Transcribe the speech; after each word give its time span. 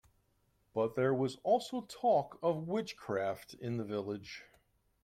But 0.73 0.95
there 0.95 1.13
was 1.13 1.37
also 1.43 1.81
talk 1.81 2.39
of 2.41 2.67
witchcraft 2.67 3.53
in 3.53 3.77
the 3.77 3.83
village. 3.85 4.45